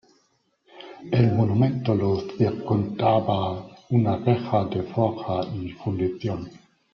[1.11, 6.49] El monumento lo circundaba una reja de forja y fundición.